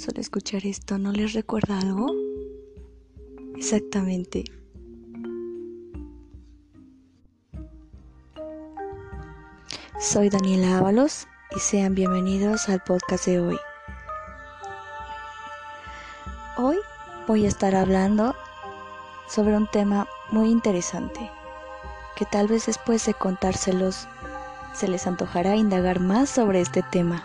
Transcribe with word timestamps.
Solo 0.00 0.22
escuchar 0.22 0.64
esto, 0.64 0.96
¿no 0.96 1.12
les 1.12 1.34
recuerda 1.34 1.78
algo? 1.78 2.06
Exactamente. 3.54 4.44
Soy 10.00 10.30
Daniela 10.30 10.78
Ábalos 10.78 11.28
y 11.54 11.60
sean 11.60 11.94
bienvenidos 11.94 12.70
al 12.70 12.80
podcast 12.82 13.26
de 13.26 13.40
hoy. 13.40 13.58
Hoy 16.56 16.78
voy 17.26 17.44
a 17.44 17.48
estar 17.48 17.74
hablando 17.74 18.34
sobre 19.28 19.54
un 19.54 19.66
tema 19.70 20.08
muy 20.30 20.48
interesante 20.48 21.30
que 22.16 22.24
tal 22.24 22.48
vez 22.48 22.64
después 22.64 23.04
de 23.04 23.12
contárselos 23.12 24.08
se 24.72 24.88
les 24.88 25.06
antojará 25.06 25.56
indagar 25.56 26.00
más 26.00 26.30
sobre 26.30 26.62
este 26.62 26.82
tema. 26.82 27.22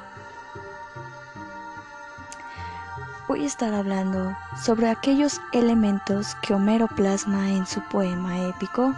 Estar 3.45 3.73
hablando 3.73 4.35
sobre 4.61 4.89
aquellos 4.89 5.39
elementos 5.53 6.35
que 6.41 6.53
Homero 6.53 6.87
plasma 6.87 7.49
en 7.51 7.65
su 7.65 7.79
poema 7.89 8.47
épico, 8.47 8.93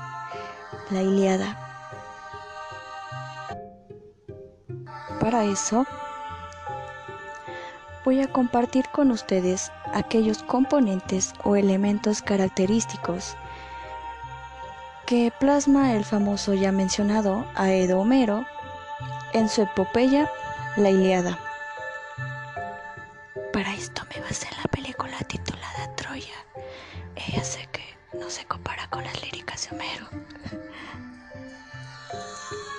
La 0.89 1.01
Iliada. 1.01 1.57
Para 5.19 5.43
eso, 5.43 5.85
voy 8.05 8.21
a 8.21 8.31
compartir 8.31 8.85
con 8.89 9.11
ustedes 9.11 9.71
aquellos 9.93 10.43
componentes 10.43 11.33
o 11.43 11.55
elementos 11.55 12.21
característicos 12.21 13.35
que 15.05 15.31
plasma 15.39 15.93
el 15.93 16.05
famoso 16.05 16.53
ya 16.53 16.71
mencionado 16.71 17.45
Aedo 17.55 17.99
Homero 17.99 18.45
en 19.33 19.49
su 19.49 19.63
epopeya 19.63 20.29
La 20.77 20.89
Iliada. 20.89 21.37
Homero. 29.71 30.07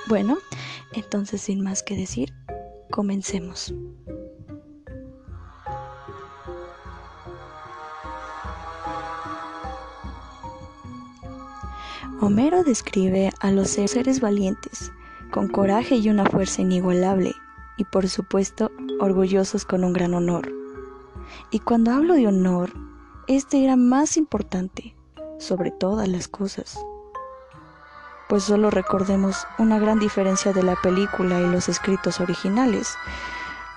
bueno, 0.08 0.38
entonces 0.92 1.40
sin 1.40 1.62
más 1.62 1.82
que 1.82 1.96
decir, 1.96 2.32
comencemos. 2.90 3.74
Homero 12.20 12.64
describe 12.64 13.30
a 13.40 13.50
los 13.52 13.70
seres 13.70 14.20
valientes, 14.20 14.90
con 15.30 15.48
coraje 15.48 15.96
y 15.96 16.08
una 16.08 16.24
fuerza 16.24 16.62
inigualable, 16.62 17.32
y 17.76 17.84
por 17.84 18.08
supuesto 18.08 18.72
orgullosos 18.98 19.64
con 19.64 19.84
un 19.84 19.92
gran 19.92 20.14
honor. 20.14 20.52
Y 21.50 21.60
cuando 21.60 21.92
hablo 21.92 22.14
de 22.14 22.26
honor, 22.26 22.72
este 23.28 23.62
era 23.62 23.76
más 23.76 24.16
importante 24.16 24.97
sobre 25.38 25.70
todas 25.70 26.08
las 26.08 26.28
cosas. 26.28 26.78
Pues 28.28 28.44
solo 28.44 28.70
recordemos 28.70 29.46
una 29.58 29.78
gran 29.78 29.98
diferencia 29.98 30.52
de 30.52 30.62
la 30.62 30.76
película 30.76 31.40
y 31.40 31.46
los 31.46 31.68
escritos 31.68 32.20
originales, 32.20 32.94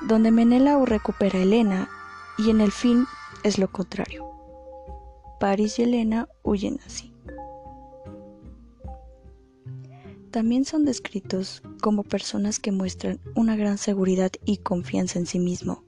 donde 0.02 0.32
Menelao 0.32 0.86
recupera 0.86 1.40
a 1.40 1.42
Helena 1.42 1.90
y 2.38 2.50
en 2.50 2.60
el 2.60 2.72
fin 2.72 3.06
es 3.44 3.58
lo 3.58 3.72
contrario. 3.72 4.26
Paris 5.40 5.80
y 5.80 5.84
Helena 5.84 6.28
huyen 6.44 6.80
así. 6.86 7.14
También 10.32 10.64
son 10.64 10.86
descritos 10.86 11.62
como 11.82 12.04
personas 12.04 12.60
que 12.60 12.72
muestran 12.72 13.20
una 13.36 13.56
gran 13.56 13.78
seguridad 13.78 14.32
y 14.46 14.58
confianza 14.58 15.20
en 15.20 15.26
sí 15.26 15.40
mismo 15.40 15.84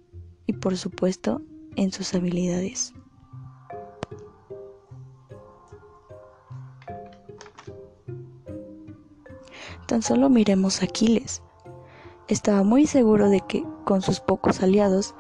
y 0.45 0.53
por 0.53 0.78
supuesto 0.78 1.41
en 1.75 1.91
sus 1.91 2.13
habilidades. 2.13 2.94
Tan 9.88 10.01
solo 10.01 10.29
miremos 10.29 10.81
a 10.81 10.85
Aquiles. 10.85 11.44
Estaba 12.27 12.63
muy 12.63 12.88
seguro 12.88 13.29
de 13.29 13.41
que, 13.41 13.66
con 13.83 14.01
sus 14.01 14.21
pocos 14.21 14.63
aliados, 14.63 15.13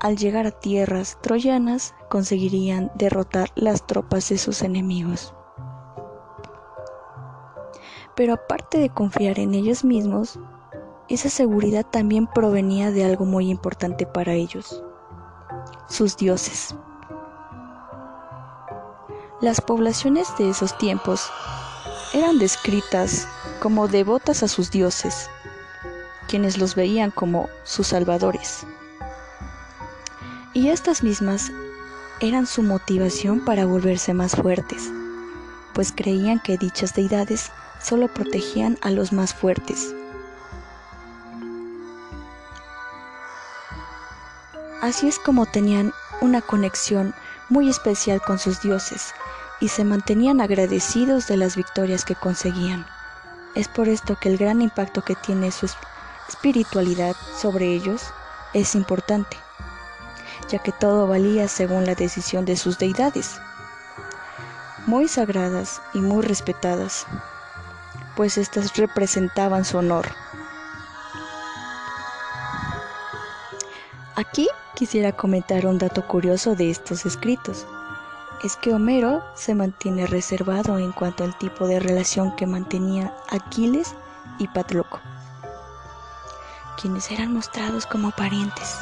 al 0.00 0.16
llegar 0.16 0.46
a 0.46 0.50
tierras 0.50 1.18
troyanas 1.20 1.94
conseguirían 2.08 2.90
derrotar 2.94 3.50
las 3.54 3.86
tropas 3.86 4.28
de 4.28 4.38
sus 4.38 4.62
enemigos. 4.62 5.34
Pero 8.14 8.34
aparte 8.34 8.78
de 8.78 8.90
confiar 8.90 9.38
en 9.38 9.54
ellos 9.54 9.84
mismos, 9.84 10.38
esa 11.08 11.28
seguridad 11.28 11.84
también 11.84 12.26
provenía 12.26 12.90
de 12.90 13.04
algo 13.04 13.24
muy 13.24 13.48
importante 13.50 14.06
para 14.06 14.32
ellos, 14.32 14.82
sus 15.88 16.16
dioses. 16.16 16.76
Las 19.40 19.60
poblaciones 19.60 20.28
de 20.38 20.50
esos 20.50 20.76
tiempos 20.78 21.30
eran 22.12 22.38
descritas 22.38 23.26
como 23.60 23.88
devotas 23.88 24.42
a 24.42 24.48
sus 24.48 24.70
dioses, 24.70 25.30
quienes 26.28 26.58
los 26.58 26.74
veían 26.74 27.10
como 27.10 27.48
sus 27.64 27.88
salvadores. 27.88 28.66
Y 30.54 30.68
estas 30.68 31.02
mismas 31.02 31.50
eran 32.20 32.46
su 32.46 32.62
motivación 32.62 33.44
para 33.44 33.66
volverse 33.66 34.14
más 34.14 34.36
fuertes, 34.36 34.90
pues 35.72 35.92
creían 35.92 36.40
que 36.40 36.58
dichas 36.58 36.94
deidades 36.94 37.50
solo 37.80 38.08
protegían 38.08 38.78
a 38.82 38.90
los 38.90 39.12
más 39.12 39.34
fuertes 39.34 39.94
Así 44.82 45.06
es 45.06 45.20
como 45.20 45.46
tenían 45.46 45.92
una 46.20 46.42
conexión 46.42 47.14
muy 47.48 47.70
especial 47.70 48.20
con 48.20 48.40
sus 48.40 48.60
dioses 48.62 49.14
y 49.62 49.68
se 49.68 49.84
mantenían 49.84 50.40
agradecidos 50.40 51.28
de 51.28 51.36
las 51.36 51.54
victorias 51.54 52.04
que 52.04 52.16
conseguían. 52.16 52.84
Es 53.54 53.68
por 53.68 53.88
esto 53.88 54.16
que 54.16 54.28
el 54.28 54.36
gran 54.36 54.60
impacto 54.60 55.02
que 55.02 55.14
tiene 55.14 55.52
su 55.52 55.68
espiritualidad 56.28 57.14
sobre 57.40 57.66
ellos 57.66 58.12
es 58.54 58.74
importante, 58.74 59.36
ya 60.48 60.58
que 60.58 60.72
todo 60.72 61.06
valía 61.06 61.46
según 61.46 61.86
la 61.86 61.94
decisión 61.94 62.44
de 62.44 62.56
sus 62.56 62.76
deidades, 62.76 63.40
muy 64.86 65.06
sagradas 65.06 65.80
y 65.94 66.00
muy 66.00 66.22
respetadas, 66.24 67.06
pues 68.16 68.38
éstas 68.38 68.76
representaban 68.76 69.64
su 69.64 69.78
honor. 69.78 70.08
Aquí 74.16 74.48
quisiera 74.74 75.12
comentar 75.12 75.66
un 75.66 75.78
dato 75.78 76.04
curioso 76.08 76.56
de 76.56 76.68
estos 76.68 77.06
escritos. 77.06 77.64
Es 78.42 78.56
que 78.56 78.74
Homero 78.74 79.22
se 79.34 79.54
mantiene 79.54 80.04
reservado 80.08 80.76
en 80.78 80.90
cuanto 80.90 81.22
al 81.22 81.38
tipo 81.38 81.68
de 81.68 81.78
relación 81.78 82.34
que 82.34 82.44
mantenía 82.44 83.14
Aquiles 83.30 83.94
y 84.40 84.48
Patloco, 84.48 84.98
quienes 86.80 87.08
eran 87.12 87.32
mostrados 87.32 87.86
como 87.86 88.10
parientes. 88.10 88.80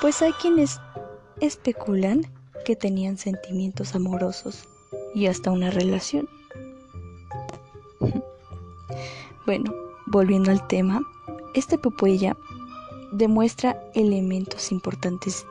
Pues 0.00 0.22
hay 0.22 0.32
quienes 0.34 0.80
especulan 1.40 2.24
que 2.64 2.76
tenían 2.76 3.18
sentimientos 3.18 3.96
amorosos 3.96 4.62
y 5.12 5.26
hasta 5.26 5.50
una 5.50 5.72
relación. 5.72 6.28
bueno, 9.46 9.74
volviendo 10.06 10.52
al 10.52 10.64
tema, 10.68 11.00
esta 11.54 11.74
epopeya 11.74 12.36
demuestra 13.10 13.82
elementos 13.94 14.70
importantes 14.70 15.44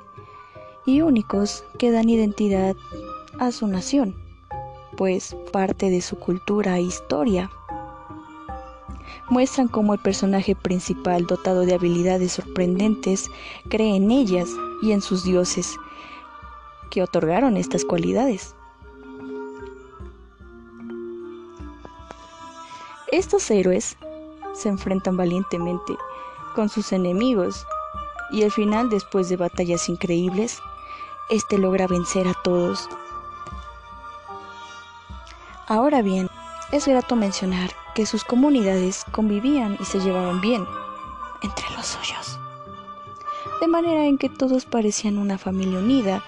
y 0.87 1.01
únicos 1.01 1.65
que 1.77 1.91
dan 1.91 2.09
identidad 2.09 2.75
a 3.39 3.51
su 3.51 3.67
nación, 3.67 4.15
pues 4.95 5.35
parte 5.51 5.89
de 5.89 6.01
su 6.01 6.17
cultura 6.17 6.77
e 6.77 6.83
historia. 6.83 7.51
Muestran 9.29 9.67
cómo 9.67 9.93
el 9.93 9.99
personaje 9.99 10.55
principal, 10.55 11.27
dotado 11.27 11.65
de 11.65 11.73
habilidades 11.73 12.31
sorprendentes, 12.31 13.29
cree 13.69 13.97
en 13.97 14.09
ellas 14.09 14.47
y 14.81 14.93
en 14.93 15.01
sus 15.01 15.25
dioses, 15.25 15.75
que 16.89 17.03
otorgaron 17.03 17.57
estas 17.57 17.83
cualidades. 17.83 18.55
Estos 23.11 23.51
héroes 23.51 23.97
se 24.53 24.69
enfrentan 24.69 25.17
valientemente 25.17 25.97
con 26.55 26.69
sus 26.69 26.93
enemigos 26.93 27.65
y 28.31 28.43
al 28.43 28.51
final, 28.51 28.89
después 28.89 29.27
de 29.27 29.35
batallas 29.35 29.89
increíbles, 29.89 30.61
este 31.29 31.57
logra 31.57 31.87
vencer 31.87 32.27
a 32.27 32.33
todos. 32.33 32.89
Ahora 35.67 36.01
bien, 36.01 36.29
es 36.71 36.87
grato 36.87 37.15
mencionar 37.15 37.71
que 37.95 38.05
sus 38.05 38.23
comunidades 38.23 39.05
convivían 39.11 39.77
y 39.79 39.85
se 39.85 39.99
llevaban 39.99 40.39
bien 40.41 40.65
entre 41.41 41.69
los 41.75 41.85
suyos, 41.85 42.39
de 43.59 43.67
manera 43.67 44.05
en 44.05 44.17
que 44.17 44.29
todos 44.29 44.65
parecían 44.65 45.17
una 45.17 45.37
familia 45.37 45.79
unida 45.79 46.23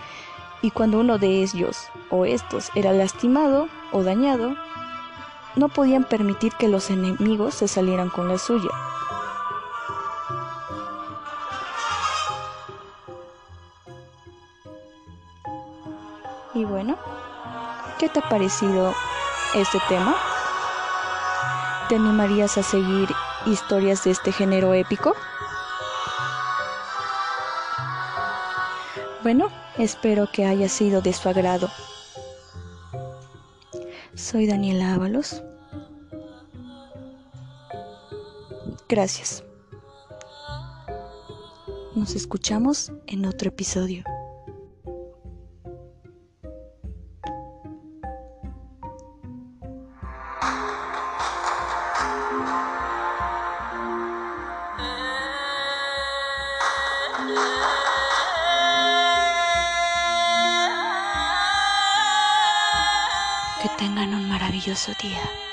y 0.62 0.72
cuando 0.72 1.00
uno 1.00 1.18
de 1.18 1.42
ellos 1.44 1.88
o 2.10 2.26
estos 2.26 2.70
era 2.76 2.92
lastimado 2.92 3.68
o 3.92 4.04
dañado, 4.04 4.56
no 5.56 5.70
podían 5.70 6.04
permitir 6.04 6.54
que 6.54 6.68
los 6.68 6.90
enemigos 6.90 7.56
se 7.56 7.68
salieran 7.68 8.10
con 8.10 8.28
la 8.28 8.38
suya 8.38 8.70
Y 16.54 16.66
bueno, 16.66 16.98
¿qué 18.00 18.10
te 18.10 18.20
ha 18.20 18.30
parecido 18.30 18.94
este 19.54 19.80
tema? 19.88 20.16
¿Te 21.88 21.96
animarías 21.96 22.58
a 22.58 22.64
seguir 22.64 23.08
historias 23.46 24.04
de 24.04 24.12
este 24.12 24.32
género 24.32 24.74
épico? 24.74 25.16
Bueno, 29.22 29.50
espero 29.78 30.28
que 30.32 30.46
haya 30.46 30.70
sido 30.70 31.02
de 31.02 31.14
su 31.14 31.30
agrado. 31.30 31.70
Soy 34.16 34.48
Daniela 34.48 34.96
Ábalos. 34.96 35.44
Gracias. 38.88 39.44
Nos 41.96 42.16
escuchamos 42.16 42.92
en 43.06 43.26
otro 43.26 43.50
episodio. 43.50 44.04
Que 63.62 63.70
tengan 63.78 64.14
un 64.14 64.30
maravilloso 64.30 64.94
día. 65.02 65.49